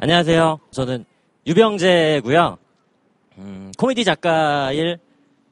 안녕하세요. 0.00 0.60
저는 0.70 1.04
유병재고요. 1.46 2.58
음, 3.38 3.72
코미디 3.76 4.04
작가 4.04 4.72
일 4.72 4.98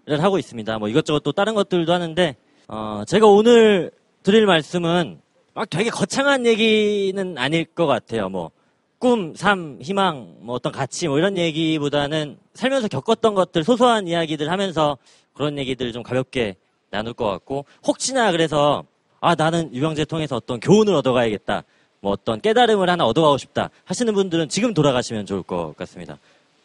을 0.09 0.23
하고 0.23 0.39
있습니다. 0.39 0.79
뭐 0.79 0.89
이것저것 0.89 1.19
또 1.25 1.33
다른 1.33 1.57
것들도 1.57 1.93
하는데 1.93 2.37
어, 2.69 3.03
제가 3.09 3.27
오늘 3.27 3.91
드릴 4.23 4.47
말씀은 4.47 5.21
막 5.53 5.69
되게 5.69 5.91
거창한 5.91 6.47
얘기는 6.47 7.37
아닐 7.37 7.65
것 7.65 7.87
같아요. 7.87 8.29
뭐 8.29 8.53
꿈, 9.01 9.35
삶, 9.35 9.79
희망, 9.83 10.37
뭐 10.43 10.55
어떤 10.55 10.71
가치 10.71 11.09
뭐 11.09 11.19
이런 11.19 11.37
얘기보다는 11.37 12.39
살면서 12.55 12.87
겪었던 12.87 13.35
것들 13.35 13.65
소소한 13.65 14.07
이야기들 14.07 14.49
하면서 14.49 14.97
그런 15.33 15.59
얘기들 15.59 15.93
좀 15.93 16.05
가볍게 16.05 16.55
나눌 16.91 17.13
것 17.13 17.27
같고 17.29 17.65
혹시나 17.85 18.31
그래서 18.31 18.85
아 19.21 19.35
나는 19.35 19.75
유병재 19.75 20.05
통해서 20.05 20.37
어떤 20.37 20.61
교훈을 20.61 20.95
얻어가야겠다. 20.95 21.65
뭐 22.01 22.13
어떤 22.13 22.41
깨달음을 22.41 22.89
하나 22.89 23.05
얻어가고 23.07 23.39
싶다 23.39 23.71
하시는 23.85 24.13
분들은 24.15 24.49
지금 24.49 24.75
돌아가시면 24.75 25.27
좋을 25.27 25.43
것 25.43 25.77
같습니다. 25.77 26.19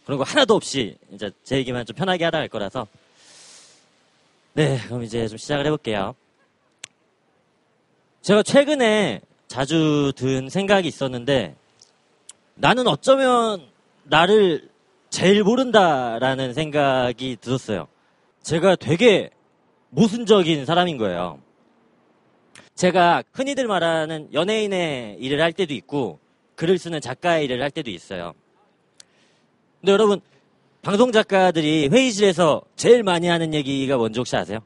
그런 0.06 0.18
거 0.18 0.24
하나도 0.24 0.56
없이 0.56 0.98
이제 1.12 1.32
제 1.44 1.58
얘기만 1.58 1.86
좀 1.86 1.96
편하게 1.96 2.26
하다 2.26 2.40
갈 2.40 2.48
거라서 2.48 2.88
네 4.54 4.80
그럼 4.86 5.04
이제 5.04 5.28
좀 5.28 5.38
시작을 5.38 5.66
해볼게요. 5.66 6.16
제가 8.22 8.44
최근에 8.44 9.22
자주 9.48 10.14
든 10.16 10.50
생각이 10.50 10.88
있었는데 10.88 11.56
나는 12.56 12.88
어쩌면 12.88 13.66
나를 14.04 14.70
제일 15.10 15.44
모른다라는 15.44 16.54
생각이 16.54 17.38
들었어요. 17.42 17.88
제가 18.44 18.76
되게 18.76 19.30
모순적인 19.90 20.66
사람인 20.66 20.98
거예요. 20.98 21.40
제가 22.82 23.22
흔히들 23.32 23.68
말하는 23.68 24.34
연예인의 24.34 25.18
일을 25.20 25.40
할 25.40 25.54
때도 25.54 25.72
있고 25.76 26.18
글을 26.56 26.80
쓰는 26.80 27.00
작가의 27.00 27.46
일을 27.46 27.62
할 27.62 27.70
때도 27.70 27.92
있어요. 27.92 28.34
근데 29.80 29.92
여러분 29.92 30.20
방송 30.82 31.12
작가들이 31.12 31.90
회의실에서 31.90 32.64
제일 32.76 33.04
많이 33.04 33.28
하는 33.28 33.54
얘기가 33.54 33.98
뭔지 33.98 34.20
혹시 34.20 34.36
아세요? 34.36 34.62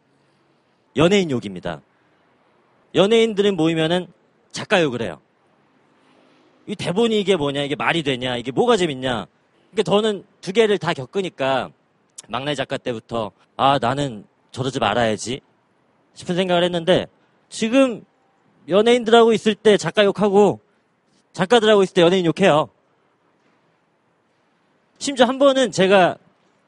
연예인 0.96 1.30
욕입니다. 1.30 1.82
연예인들은 2.94 3.58
모이면은 3.58 4.08
작가 4.54 4.82
욕을 4.82 5.02
해요. 5.02 5.20
이 6.68 6.76
대본이 6.78 7.20
이게 7.20 7.36
뭐냐, 7.36 7.64
이게 7.64 7.76
말이 7.76 8.02
되냐, 8.02 8.38
이게 8.38 8.52
뭐가 8.52 8.78
재밌냐. 8.78 9.26
그러니까 9.72 9.92
저는 9.92 10.24
두 10.40 10.54
개를 10.54 10.78
다 10.78 10.94
겪으니까 10.94 11.70
막내 12.30 12.56
작가 12.56 12.78
때부터 12.78 13.34
아 13.58 13.78
나는 13.82 14.26
저러지 14.52 14.80
말아야지 14.80 15.42
싶은 16.14 16.38
생각을 16.38 16.64
했는데 16.64 17.08
지금 17.50 18.04
연예인들하고 18.68 19.34
있을 19.34 19.56
때 19.56 19.78
작가 19.78 20.04
욕하고 20.04 20.60
작가들하고 21.34 21.84
있을 21.84 21.94
때 21.94 22.02
연예인 22.02 22.26
욕해요. 22.26 22.70
심지어 24.98 25.26
한 25.26 25.38
번은 25.38 25.72
제가 25.72 26.18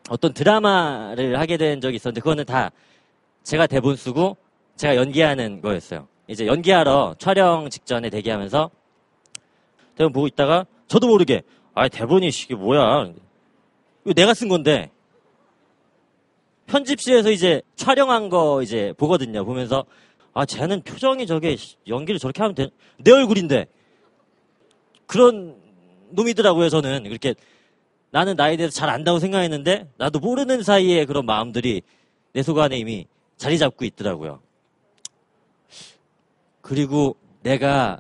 어떤 0.10 0.34
드라마를 0.34 1.40
하게 1.40 1.58
된 1.58 1.82
적이 1.82 1.96
있었는데 1.96 2.22
그거는 2.22 2.46
다 2.46 2.72
제가 3.44 3.68
대본 3.68 3.96
쓰고 3.96 4.38
제가 4.76 4.96
연기하는 4.96 5.62
거였어요. 5.62 6.08
이제 6.28 6.46
연기하러 6.46 7.16
촬영 7.18 7.70
직전에 7.70 8.10
대기하면서 8.10 8.70
대본 9.96 10.14
보고 10.14 10.28
있다가 10.28 10.66
저도 10.88 11.08
모르게 11.08 11.42
아 11.74 11.88
대본이 11.88 12.28
이게 12.28 12.56
뭐야 12.56 13.12
이거 14.04 14.14
내가 14.14 14.34
쓴 14.34 14.50
건데 14.50 14.92
편집실에서 16.68 17.32
이제 17.32 17.62
촬영한 17.76 18.30
거 18.30 18.62
이제 18.62 18.94
보거든요. 18.98 19.46
보면서 19.46 19.86
아 20.38 20.46
쟤는 20.46 20.84
표정이 20.84 21.26
저게 21.26 21.58
연기를 21.88 22.20
저렇게 22.20 22.44
하면 22.44 22.54
돼. 22.54 22.70
내 23.00 23.12
얼굴인데 23.12 23.66
그런 25.08 25.56
놈이더라고요. 26.12 26.70
저는 26.70 27.08
이렇게 27.08 27.34
나는 28.12 28.36
나에 28.36 28.56
대해서 28.56 28.72
잘 28.72 28.88
안다고 28.88 29.18
생각했는데 29.18 29.90
나도 29.98 30.20
모르는 30.20 30.62
사이에 30.62 31.06
그런 31.06 31.26
마음들이 31.26 31.82
내 32.34 32.44
속 32.44 32.60
안에 32.60 32.78
이미 32.78 33.08
자리 33.36 33.58
잡고 33.58 33.84
있더라고요. 33.86 34.40
그리고 36.62 37.16
내가 37.42 38.00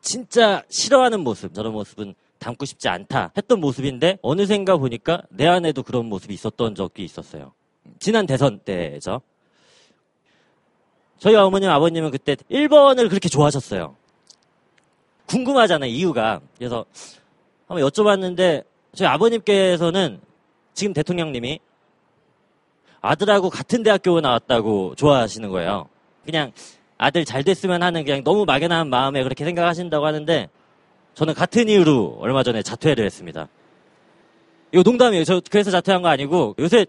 진짜 0.00 0.62
싫어하는 0.68 1.18
모습, 1.18 1.52
저런 1.52 1.72
모습은 1.72 2.14
담고 2.38 2.64
싶지 2.64 2.88
않다 2.88 3.32
했던 3.36 3.58
모습인데 3.58 4.18
어느샌가 4.22 4.76
보니까 4.76 5.22
내 5.30 5.48
안에도 5.48 5.82
그런 5.82 6.06
모습이 6.06 6.32
있었던 6.32 6.76
적이 6.76 7.02
있었어요. 7.02 7.54
지난 7.98 8.24
대선 8.26 8.60
때죠. 8.60 9.20
저희 11.20 11.34
어머님, 11.34 11.68
아버님은 11.68 12.10
그때 12.10 12.34
1번을 12.50 13.10
그렇게 13.10 13.28
좋아하셨어요. 13.28 13.94
궁금하잖아요, 15.26 15.90
이유가. 15.90 16.40
그래서 16.56 16.86
한번 17.68 17.86
여쭤봤는데 17.86 18.64
저희 18.94 19.06
아버님께서는 19.06 20.18
지금 20.72 20.94
대통령님이 20.94 21.60
아들하고 23.02 23.50
같은 23.50 23.82
대학교 23.82 24.18
나왔다고 24.20 24.94
좋아하시는 24.96 25.50
거예요. 25.50 25.88
그냥 26.24 26.52
아들 26.96 27.26
잘 27.26 27.44
됐으면 27.44 27.82
하는 27.82 28.04
그냥 28.04 28.24
너무 28.24 28.46
막연한 28.46 28.88
마음에 28.88 29.22
그렇게 29.22 29.44
생각하신다고 29.44 30.06
하는데 30.06 30.48
저는 31.14 31.34
같은 31.34 31.68
이유로 31.68 32.16
얼마 32.20 32.42
전에 32.42 32.62
자퇴를 32.62 33.04
했습니다. 33.04 33.46
이거 34.72 34.82
농담이에요. 34.82 35.24
저 35.24 35.42
그래서 35.50 35.70
자퇴한 35.70 36.00
거 36.00 36.08
아니고 36.08 36.54
요새 36.58 36.86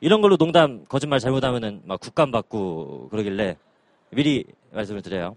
이런 0.00 0.22
걸로 0.22 0.38
농담 0.38 0.86
거짓말 0.86 1.20
잘못하면은 1.20 1.82
막 1.84 2.00
국감 2.00 2.30
받고 2.30 3.08
그러길래 3.10 3.56
미리 4.10 4.44
말씀을 4.72 5.02
드려요. 5.02 5.36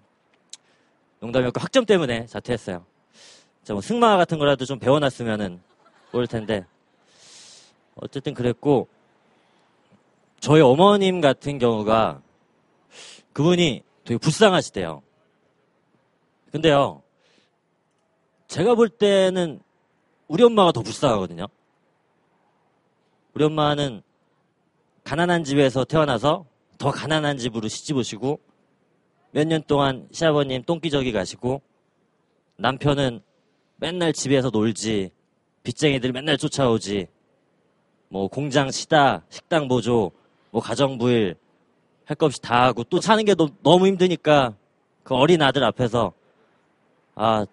농담이었고 1.20 1.60
학점 1.60 1.86
때문에 1.86 2.26
자퇴했어요. 2.28 2.86
뭐 3.70 3.82
승마 3.82 4.18
같은 4.18 4.40
거라도 4.40 4.66
좀 4.66 4.80
배워놨으면은 4.80 5.62
올 6.14 6.28
텐데 6.28 6.66
어쨌든 7.96 8.34
그랬고 8.34 8.88
저희 10.40 10.62
어머님 10.62 11.22
같은 11.22 11.60
경우가 11.60 12.22
그분이 13.34 13.84
되게 14.06 14.18
불쌍하시대요. 14.18 15.04
근데요, 16.52 17.04
제가 18.48 18.74
볼 18.74 18.90
때는 18.90 19.62
우리 20.28 20.44
엄마가 20.44 20.72
더 20.72 20.82
불쌍하거든요. 20.82 21.48
우리 23.36 23.44
엄마는 23.44 24.02
가난한 25.04 25.44
집에서 25.44 25.86
태어나서 25.86 26.46
더 26.78 26.92
가난한 26.92 27.38
집으로 27.38 27.68
시집 27.68 27.98
오시고 27.98 28.40
몇 29.32 29.46
년 29.48 29.62
동안 29.68 30.08
시아버님 30.12 30.64
똥기저귀 30.64 31.12
가시고 31.12 31.62
남편은 32.58 33.22
맨날 33.78 34.12
집에서 34.12 34.50
놀지 34.50 35.12
빚쟁이들 35.64 36.12
맨날 36.12 36.38
쫓아오지 36.38 37.08
뭐 38.10 38.28
공장 38.28 38.72
시다 38.72 39.24
식당 39.30 39.68
보조 39.68 40.12
뭐 40.52 40.62
가정부일 40.62 41.36
할 42.06 42.16
것 42.16 42.26
없이 42.26 42.42
다 42.42 42.64
하고 42.66 42.84
또 42.84 43.00
사는 43.00 43.24
게 43.24 43.36
너, 43.36 43.50
너무 43.62 43.86
힘드니까 43.86 44.56
그 45.04 45.14
어린 45.14 45.42
아들 45.44 45.64
앞에서 45.64 46.12
아 47.14 47.46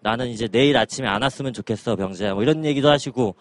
나는 0.00 0.28
이제 0.28 0.48
내일 0.48 0.76
아침에 0.76 1.08
안 1.08 1.22
왔으면 1.22 1.54
좋겠어 1.54 1.96
병재야 1.96 2.34
뭐 2.34 2.42
이런 2.42 2.64
얘기도 2.64 2.90
하시고 2.90 3.34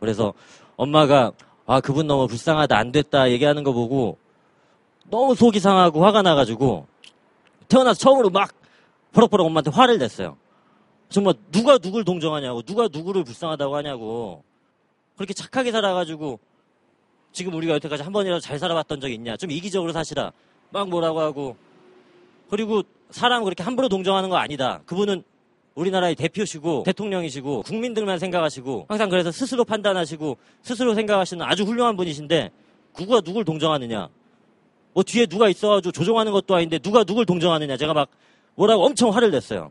그래서 0.00 0.34
엄마가 0.76 1.32
아 1.66 1.80
그분 1.80 2.08
너무 2.08 2.26
불쌍하다 2.26 2.76
안 2.76 2.90
됐다 2.90 3.30
얘기하는 3.30 3.62
거 3.62 3.72
보고 3.72 4.18
너무 5.10 5.34
속이 5.34 5.60
상하고 5.60 6.04
화가 6.04 6.22
나가지고 6.22 6.86
태어나서 7.68 7.98
처음으로 7.98 8.30
막 8.30 8.50
버럭버럭 9.12 9.46
엄마한테 9.46 9.70
화를 9.70 9.98
냈어요. 9.98 10.36
정말 11.08 11.34
누가 11.50 11.78
누굴 11.78 12.04
동정하냐고 12.04 12.62
누가 12.62 12.88
누구를 12.92 13.24
불쌍하다고 13.24 13.76
하냐고 13.76 14.44
그렇게 15.16 15.32
착하게 15.32 15.72
살아가지고 15.72 16.38
지금 17.32 17.54
우리가 17.54 17.74
여태까지 17.74 18.02
한 18.02 18.12
번이라도 18.12 18.40
잘 18.40 18.58
살아봤던 18.58 19.00
적 19.00 19.08
있냐. 19.08 19.36
좀 19.36 19.50
이기적으로 19.50 19.92
사시라. 19.92 20.32
막 20.70 20.88
뭐라고 20.88 21.20
하고. 21.20 21.56
그리고 22.50 22.82
사람 23.10 23.44
그렇게 23.44 23.62
함부로 23.62 23.88
동정하는 23.88 24.28
거 24.30 24.36
아니다. 24.36 24.80
그분은 24.86 25.22
우리나라의 25.74 26.14
대표시고 26.16 26.82
대통령이시고 26.84 27.62
국민들만 27.62 28.18
생각하시고 28.18 28.86
항상 28.88 29.08
그래서 29.08 29.30
스스로 29.30 29.64
판단하시고 29.64 30.36
스스로 30.62 30.94
생각하시는 30.94 31.44
아주 31.44 31.62
훌륭한 31.62 31.96
분이신데 31.96 32.50
누가 32.96 33.20
누굴 33.20 33.44
동정하느냐 33.44 34.08
뭐 34.98 35.04
뒤에 35.04 35.26
누가 35.26 35.48
있어가지고 35.48 35.92
조종하는 35.92 36.32
것도 36.32 36.56
아닌데 36.56 36.76
누가 36.80 37.04
누굴 37.04 37.24
동정하느냐 37.24 37.76
제가 37.76 37.94
막 37.94 38.08
뭐라고 38.56 38.84
엄청 38.84 39.14
화를 39.14 39.30
냈어요 39.30 39.70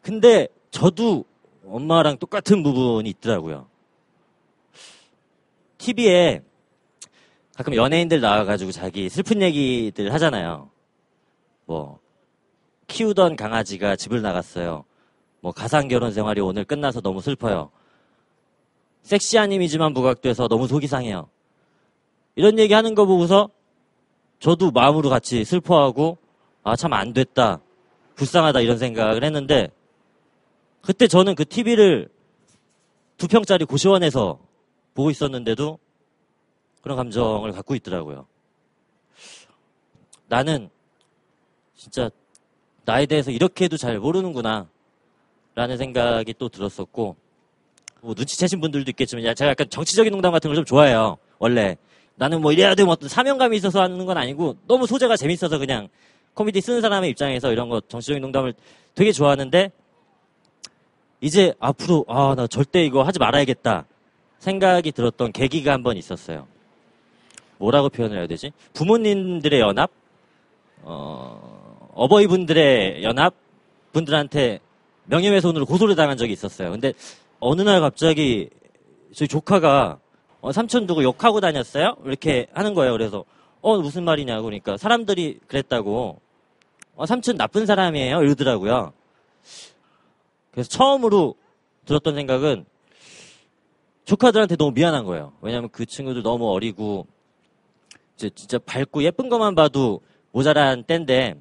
근데 0.00 0.46
저도 0.70 1.24
엄마랑 1.66 2.18
똑같은 2.18 2.62
부분이 2.62 3.10
있더라고요. 3.10 3.66
TV에 5.78 6.42
가끔 7.56 7.74
연예인들 7.74 8.20
나와가지고 8.20 8.70
자기 8.70 9.08
슬픈 9.08 9.42
얘기들 9.42 10.12
하잖아요. 10.12 10.70
뭐, 11.64 11.98
키우던 12.86 13.34
강아지가 13.34 13.96
집을 13.96 14.22
나갔어요. 14.22 14.84
뭐, 15.40 15.50
가상 15.50 15.88
결혼 15.88 16.12
생활이 16.12 16.40
오늘 16.40 16.64
끝나서 16.64 17.00
너무 17.00 17.20
슬퍼요. 17.20 17.70
섹시한 19.02 19.50
이미지만 19.50 19.94
부각돼서 19.94 20.46
너무 20.46 20.68
속이 20.68 20.86
상해요. 20.86 21.28
이런 22.36 22.58
얘기 22.58 22.74
하는 22.74 22.94
거 22.94 23.06
보고서 23.06 23.48
저도 24.38 24.70
마음으로 24.70 25.08
같이 25.08 25.44
슬퍼하고, 25.44 26.18
아, 26.62 26.76
참 26.76 26.92
안 26.92 27.12
됐다. 27.12 27.60
불쌍하다. 28.14 28.60
이런 28.60 28.78
생각을 28.78 29.24
했는데, 29.24 29.70
그때 30.82 31.08
저는 31.08 31.34
그 31.34 31.44
TV를 31.44 32.08
두 33.16 33.26
평짜리 33.28 33.64
고시원에서 33.64 34.38
보고 34.94 35.10
있었는데도 35.10 35.78
그런 36.82 36.96
감정을 36.96 37.52
갖고 37.52 37.74
있더라고요. 37.74 38.26
나는 40.28 40.68
진짜 41.74 42.10
나에 42.84 43.06
대해서 43.06 43.30
이렇게도 43.30 43.76
잘 43.76 43.98
모르는구나 43.98 44.68
라는 45.54 45.76
생각이 45.76 46.34
또 46.38 46.48
들었었고 46.48 47.16
뭐 48.02 48.14
눈치채신 48.16 48.60
분들도 48.60 48.90
있겠지만 48.90 49.34
제가 49.34 49.50
약간 49.50 49.68
정치적인 49.68 50.12
농담 50.12 50.30
같은 50.32 50.48
걸 50.48 50.54
좀 50.56 50.64
좋아해요. 50.64 51.16
원래 51.38 51.76
나는 52.16 52.40
뭐 52.40 52.52
이래야 52.52 52.74
되면 52.74 52.90
어떤 52.92 53.08
사명감이 53.08 53.56
있어서 53.58 53.82
하는 53.82 54.04
건 54.06 54.16
아니고 54.16 54.56
너무 54.66 54.86
소재가 54.86 55.16
재밌어서 55.16 55.58
그냥 55.58 55.88
코미디 56.34 56.60
쓰는 56.60 56.80
사람의 56.80 57.10
입장에서 57.10 57.52
이런 57.52 57.68
거 57.68 57.80
정치적인 57.80 58.20
농담을 58.22 58.54
되게 58.94 59.12
좋아하는데 59.12 59.70
이제 61.20 61.54
앞으로 61.58 62.04
아 62.08 62.34
나 62.34 62.46
절대 62.46 62.84
이거 62.84 63.02
하지 63.02 63.18
말아야겠다 63.18 63.86
생각이 64.38 64.92
들었던 64.92 65.32
계기가 65.32 65.72
한 65.72 65.82
번 65.82 65.96
있었어요. 65.96 66.46
뭐라고 67.58 67.88
표현을 67.88 68.18
해야 68.18 68.26
되지? 68.26 68.52
부모님들의 68.74 69.60
연합, 69.60 69.90
어, 70.82 71.88
어버이분들의 71.94 73.02
연합 73.02 73.34
분들한테 73.94 74.60
명예훼손으로 75.06 75.64
고소를 75.64 75.96
당한 75.96 76.18
적이 76.18 76.32
있었어요. 76.34 76.70
근데 76.70 76.92
어느 77.40 77.62
날 77.62 77.80
갑자기 77.80 78.50
저희 79.14 79.26
조카가 79.26 79.98
어, 80.46 80.52
삼촌 80.52 80.86
두고 80.86 81.02
욕하고 81.02 81.40
다녔어요? 81.40 81.96
이렇게 82.04 82.46
하는 82.52 82.72
거예요. 82.72 82.92
그래서 82.92 83.24
어 83.62 83.78
무슨 83.78 84.04
말이냐고 84.04 84.44
그러니까 84.44 84.76
사람들이 84.76 85.40
그랬다고 85.48 86.20
어, 86.94 87.04
삼촌 87.04 87.36
나쁜 87.36 87.66
사람이에요 87.66 88.22
이러더라고요. 88.22 88.92
그래서 90.52 90.68
처음으로 90.68 91.34
들었던 91.84 92.14
생각은 92.14 92.64
조카들한테 94.04 94.54
너무 94.54 94.70
미안한 94.70 95.04
거예요. 95.04 95.32
왜냐하면 95.40 95.68
그 95.72 95.84
친구들 95.84 96.22
너무 96.22 96.48
어리고 96.52 97.08
이제 98.14 98.30
진짜 98.32 98.56
밝고 98.58 99.02
예쁜 99.02 99.28
것만 99.28 99.56
봐도 99.56 100.00
모자란 100.30 100.84
때인데 100.84 101.34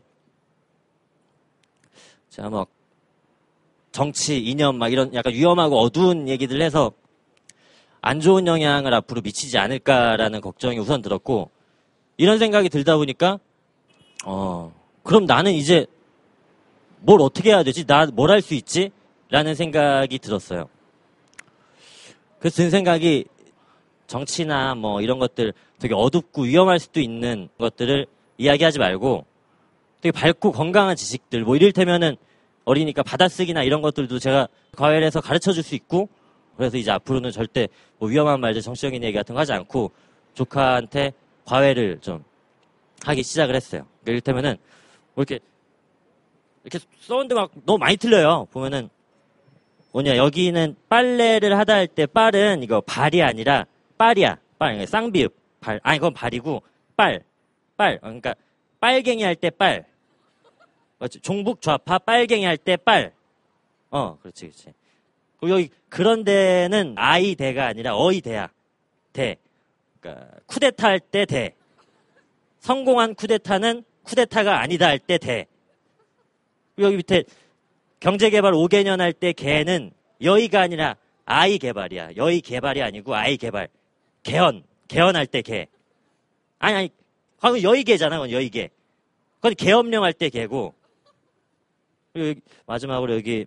제가 2.32 2.50
막 2.50 2.70
정치, 3.92 4.40
이념 4.40 4.80
막 4.80 4.92
이런 4.92 5.14
약간 5.14 5.32
위험하고 5.32 5.78
어두운 5.78 6.28
얘기들 6.28 6.60
해서 6.64 6.92
안 8.08 8.20
좋은 8.20 8.46
영향을 8.46 8.94
앞으로 8.94 9.22
미치지 9.22 9.58
않을까라는 9.58 10.40
걱정이 10.40 10.78
우선 10.78 11.02
들었고 11.02 11.50
이런 12.18 12.38
생각이 12.38 12.70
들다 12.70 12.98
보니까 12.98 13.40
어 14.24 14.72
그럼 15.02 15.26
나는 15.26 15.54
이제 15.54 15.88
뭘 17.00 17.20
어떻게 17.20 17.50
해야 17.50 17.64
되지? 17.64 17.86
나 17.88 18.06
뭘 18.06 18.30
할 18.30 18.42
수 18.44 18.54
있지? 18.54 18.92
라는 19.32 19.56
생각이 19.56 20.20
들었어요. 20.20 20.70
그래서 22.38 22.58
든 22.58 22.70
생각이 22.70 23.26
정치나 24.06 24.76
뭐 24.76 25.02
이런 25.02 25.18
것들 25.18 25.54
되게 25.80 25.96
어둡고 25.96 26.44
위험할 26.44 26.78
수도 26.78 27.00
있는 27.00 27.50
것들을 27.58 28.06
이야기하지 28.38 28.78
말고 28.78 29.26
되게 30.02 30.12
밝고 30.12 30.52
건강한 30.52 30.96
지식들 30.96 31.42
뭐 31.42 31.56
이를테면은 31.56 32.18
어리니까 32.66 33.02
받아쓰기나 33.02 33.64
이런 33.64 33.82
것들도 33.82 34.20
제가 34.20 34.48
과외해서 34.78 35.22
가르쳐 35.22 35.54
줄 35.54 35.64
수 35.64 35.74
있고 35.74 36.08
그래서 36.58 36.78
이제 36.78 36.92
앞으로는 36.92 37.32
절대 37.32 37.68
뭐 37.98 38.10
위험한 38.10 38.40
말들 38.40 38.62
정치적인 38.62 39.04
얘기 39.04 39.16
같은 39.16 39.34
거 39.36 39.42
하지 39.42 39.54
않고 39.54 39.92
조카한테 40.34 41.14
과외를 41.46 42.00
좀 42.02 42.24
하기 43.06 43.24
시작을 43.24 43.56
했어요. 43.56 43.86
이를테면은 44.06 44.58
뭐 45.14 45.24
이렇게 45.24 45.40
이렇게 46.64 46.86
써는데 47.02 47.36
막 47.36 47.52
너무 47.66 47.78
많이 47.78 47.98
틀려요. 47.98 48.48
보면은 48.52 48.90
뭐냐 49.92 50.18
여기는 50.18 50.76
빨래를 50.90 51.58
하다 51.58 51.74
할 51.74 51.88
때 51.88 52.06
빨은 52.06 52.64
이거 52.64 52.82
발이 52.82 53.22
아니라 53.22 53.66
빨이야. 53.98 54.38
빨 54.58 54.86
쌍비읍 54.88 55.34
발 55.62 55.80
아니 55.84 56.00
그건 56.00 56.14
발이고 56.14 56.62
빨 56.96 57.24
빨. 57.78 58.00
그러니까 58.00 58.34
빨갱이 58.80 59.24
할 59.24 59.36
때 59.36 59.50
빨. 59.50 59.86
종북 61.22 61.62
좌파 61.62 62.00
빨갱이 62.00 62.46
할 62.46 62.58
때 62.58 62.78
빨. 62.78 63.14
어, 63.92 64.18
그렇지, 64.22 64.48
그렇지. 64.48 64.74
여기 65.44 65.70
그런 65.90 66.24
데는 66.24 66.96
아이 66.98 67.36
대가 67.36 67.68
아니라 67.68 67.96
어이 67.98 68.22
대야. 68.22 68.50
대. 69.14 69.38
그러니까 70.00 70.28
쿠데타 70.48 70.88
할 70.88 71.00
때 71.00 71.26
대. 71.26 71.54
성공한 72.60 73.14
쿠데타는 73.16 73.84
쿠데타가 74.04 74.60
아니다 74.60 74.88
할 74.88 75.00
때 75.00 75.18
대. 75.18 75.46
여기 76.80 76.98
밑에 76.98 77.24
경제개발 78.00 78.54
5개년 78.54 79.00
할 79.00 79.14
때 79.14 79.34
개는 79.34 79.92
여의가 80.22 80.62
아니라 80.62 80.96
아이 81.26 81.58
개발이야. 81.58 82.12
여의 82.18 82.42
개발이 82.42 82.82
아니고 82.82 83.16
아이 83.16 83.38
개발. 83.38 83.68
개헌. 84.24 84.64
개헌할 84.88 85.28
때 85.28 85.42
개. 85.42 85.68
아니, 86.60 86.76
아니. 86.76 86.90
방금 87.40 87.62
여의개잖아, 87.62 88.16
그건 88.18 88.32
여의개. 88.32 88.70
그건 89.36 89.56
개엄령 89.56 90.04
할 90.04 90.14
때 90.14 90.30
개고. 90.30 90.74
그리고 92.14 92.30
여기, 92.30 92.42
마지막으로 92.66 93.16
여기 93.16 93.46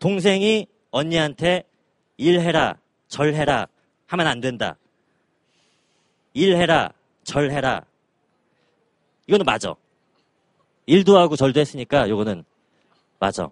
동생이 0.00 0.66
언니한테 0.90 1.64
일해라, 2.16 2.76
절해라 3.06 3.68
하면 4.06 4.26
안 4.26 4.40
된다. 4.40 4.76
일해라, 6.34 6.92
절해라. 7.22 7.84
이거는 9.28 9.46
맞아. 9.46 9.74
일도 10.86 11.16
하고 11.16 11.36
절도 11.36 11.60
했으니까 11.60 12.06
이거는 12.06 12.44
맞아. 13.20 13.48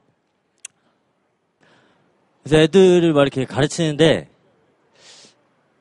그래서 2.43 2.57
애들을 2.63 3.13
막 3.13 3.23
이렇게 3.23 3.45
가르치는데 3.45 4.29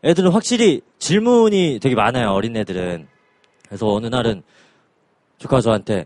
애들은 0.03 0.31
확실히 0.31 0.81
질문이 0.99 1.79
되게 1.81 1.95
많아요. 1.95 2.31
어린 2.31 2.55
애들은. 2.55 3.07
그래서 3.65 3.87
어느 3.91 4.07
날은 4.07 4.43
조카 5.37 5.61
저한테 5.61 6.05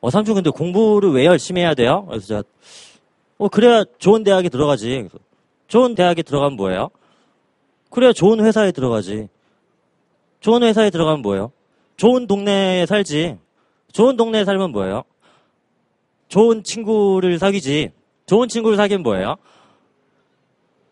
어 0.00 0.10
삼촌 0.10 0.34
근데 0.34 0.50
공부를 0.50 1.10
왜 1.10 1.24
열심히 1.24 1.62
해야 1.62 1.74
돼요? 1.74 2.06
그래서 2.06 2.26
제가 2.26 2.42
어 3.38 3.48
그래야 3.48 3.84
좋은 3.98 4.24
대학에 4.24 4.48
들어가지. 4.48 5.08
좋은 5.68 5.94
대학에 5.94 6.22
들어가면 6.22 6.56
뭐예요? 6.56 6.90
그래야 7.90 8.12
좋은 8.12 8.44
회사에 8.44 8.72
들어가지. 8.72 9.28
좋은 10.40 10.62
회사에 10.62 10.90
들어가면 10.90 11.22
뭐예요? 11.22 11.52
좋은 11.96 12.26
동네에 12.26 12.86
살지. 12.86 13.38
좋은 13.92 14.16
동네에 14.16 14.44
살면 14.44 14.72
뭐예요? 14.72 15.04
좋은 16.28 16.62
친구를 16.62 17.38
사귀지. 17.38 17.92
좋은 18.26 18.48
친구를 18.48 18.76
사귀면 18.76 19.02
뭐예요? 19.02 19.36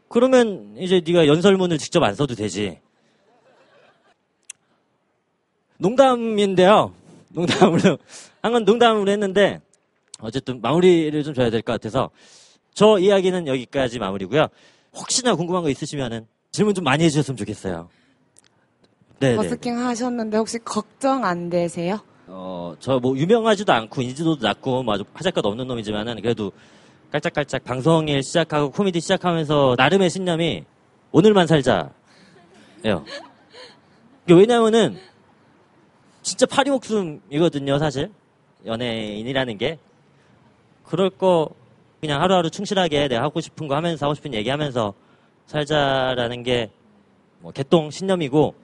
그러면 0.08 0.74
이제 0.78 1.02
네가 1.04 1.26
연설문을 1.26 1.78
직접 1.78 2.02
안 2.02 2.14
써도 2.14 2.34
되지. 2.34 2.78
농담인데요. 5.78 6.94
농담으로 7.30 7.98
한 8.40 8.52
건 8.52 8.64
농담으로 8.64 9.10
했는데 9.10 9.60
어쨌든 10.20 10.60
마무리를 10.60 11.22
좀 11.22 11.34
줘야 11.34 11.50
될 11.50 11.62
것 11.62 11.72
같아서 11.74 12.10
저 12.74 12.98
이야기는 12.98 13.46
여기까지 13.46 13.98
마무리고요. 13.98 14.46
혹시나 14.94 15.34
궁금한 15.34 15.62
거 15.62 15.70
있으시면은 15.70 16.26
질문 16.52 16.74
좀 16.74 16.84
많이 16.84 17.04
해주셨으면 17.04 17.36
좋겠어요. 17.36 17.88
네, 19.18 19.36
버스킹 19.36 19.78
하셨는데 19.78 20.36
혹시 20.36 20.58
걱정 20.58 21.24
안 21.24 21.48
되세요? 21.48 21.98
어, 22.26 22.74
저 22.80 22.98
뭐 22.98 23.16
유명하지도 23.16 23.72
않고 23.72 24.02
인지도도 24.02 24.44
낮고 24.46 24.82
뭐 24.82 24.94
아주 24.94 25.04
하잘 25.14 25.32
것 25.32 25.44
없는 25.44 25.66
놈이지만은 25.66 26.20
그래도 26.20 26.52
깔짝깔짝 27.12 27.64
방송일 27.64 28.22
시작하고 28.22 28.70
코미디 28.70 29.00
시작하면서 29.00 29.76
나름의 29.78 30.10
신념이 30.10 30.64
오늘만 31.12 31.46
살자 31.46 31.90
예요. 32.84 33.04
이게 34.26 34.34
왜냐면은 34.34 34.98
진짜 36.22 36.44
파리 36.46 36.70
목숨이거든요, 36.70 37.78
사실. 37.78 38.10
연예인이라는 38.66 39.56
게. 39.58 39.78
그럴 40.86 41.10
거 41.10 41.48
그냥 42.00 42.20
하루하루 42.22 42.50
충실하게 42.50 43.08
내가 43.08 43.22
하고 43.22 43.40
싶은 43.40 43.68
거 43.68 43.74
하면서 43.76 44.06
하고 44.06 44.14
싶은 44.14 44.34
얘기 44.34 44.48
하면서 44.50 44.94
살자라는 45.46 46.42
게 46.42 46.70
뭐 47.40 47.52
개똥 47.52 47.90
신념이고 47.90 48.54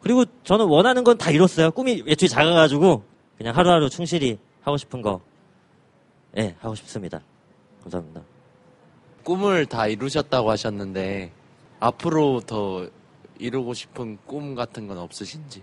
그리고 0.00 0.24
저는 0.44 0.66
원하는 0.66 1.04
건 1.04 1.16
다 1.18 1.30
이뤘어요. 1.30 1.70
꿈이 1.70 2.02
애초에 2.06 2.28
작아가지고 2.28 3.02
그냥 3.38 3.56
하루하루 3.56 3.88
충실히 3.88 4.38
하고 4.62 4.76
싶은 4.76 5.02
거 5.02 5.20
예, 6.36 6.42
네, 6.42 6.56
하고 6.60 6.74
싶습니다. 6.74 7.20
감사합니다. 7.82 8.22
꿈을 9.24 9.66
다 9.66 9.86
이루셨다고 9.86 10.50
하셨는데 10.50 11.32
앞으로 11.80 12.40
더 12.40 12.88
이루고 13.38 13.74
싶은 13.74 14.18
꿈 14.26 14.54
같은 14.54 14.86
건 14.86 14.98
없으신지? 14.98 15.62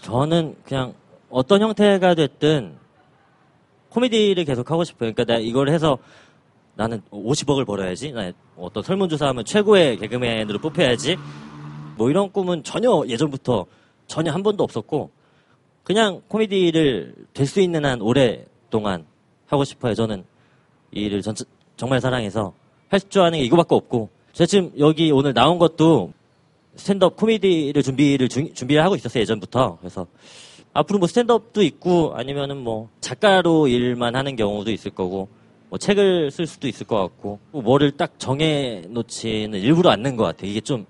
저는 0.00 0.56
그냥 0.64 0.94
어떤 1.28 1.60
형태가 1.62 2.14
됐든 2.14 2.76
코미디를 3.90 4.44
계속 4.44 4.70
하고 4.70 4.84
싶어요. 4.84 5.12
그러니까 5.12 5.24
내가 5.24 5.38
이걸 5.40 5.68
해서 5.68 5.98
나는 6.76 7.02
50억을 7.10 7.66
벌어야지. 7.66 8.12
나 8.12 8.32
어떤 8.56 8.82
설문조사하면 8.82 9.44
최고의 9.44 9.98
개그맨으로 9.98 10.58
뽑혀야지. 10.60 11.16
뭐 11.96 12.08
이런 12.10 12.32
꿈은 12.32 12.62
전혀 12.64 13.04
예전부터 13.06 13.66
전혀 14.06 14.32
한 14.32 14.42
번도 14.42 14.64
없었고 14.64 15.10
그냥 15.82 16.22
코미디를 16.28 17.14
될 17.34 17.46
수 17.46 17.60
있는 17.60 17.84
한 17.84 18.00
오랫동안 18.00 19.04
하고 19.46 19.64
싶어요. 19.64 19.94
저는 19.94 20.24
이 20.92 21.02
일을 21.02 21.22
전, 21.22 21.34
정말 21.76 22.00
사랑해서 22.00 22.52
할 22.88 23.00
줄 23.00 23.22
아는 23.22 23.38
게 23.38 23.44
이거밖에 23.44 23.74
없고 23.74 24.08
제가 24.32 24.46
지금 24.46 24.72
여기 24.78 25.10
오늘 25.12 25.32
나온 25.34 25.58
것도 25.58 26.12
스탠드업 26.76 27.16
코미디를 27.16 27.82
준비를 27.82 28.28
중- 28.28 28.52
준비를 28.54 28.82
하고 28.82 28.94
있었어요 28.96 29.20
예전부터 29.22 29.78
그래서 29.80 30.06
앞으로 30.72 30.98
뭐 30.98 31.08
스탠드업도 31.08 31.62
있고 31.62 32.14
아니면은 32.14 32.58
뭐 32.58 32.88
작가로 33.00 33.68
일만 33.68 34.14
하는 34.14 34.36
경우도 34.36 34.70
있을 34.70 34.90
거고 34.92 35.28
뭐 35.68 35.78
책을 35.78 36.30
쓸 36.30 36.46
수도 36.46 36.68
있을 36.68 36.86
것 36.86 37.00
같고 37.00 37.38
뭐 37.50 37.62
뭐를 37.62 37.92
딱 37.92 38.18
정해 38.18 38.82
놓지는 38.88 39.58
일부러 39.60 39.90
않는 39.90 40.16
것 40.16 40.24
같아요. 40.24 40.50
이게 40.50 40.60
좀 40.60 40.86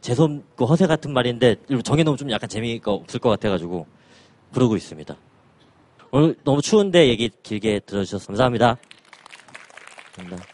재수없고 0.00 0.66
허세 0.66 0.86
같은 0.86 1.12
말인데 1.12 1.56
정해 1.84 2.02
놓으면 2.02 2.16
좀 2.16 2.30
약간 2.30 2.48
재미가 2.48 2.90
없을 2.90 3.20
것 3.20 3.30
같아가지고 3.30 3.86
그러고 4.52 4.76
있습니다. 4.76 5.16
오늘 6.10 6.34
너무 6.44 6.60
추운데 6.60 7.08
얘기 7.08 7.30
길게 7.42 7.80
들어주셔서 7.80 8.26
감사합니다. 8.26 8.76
감사합니다 10.14 10.51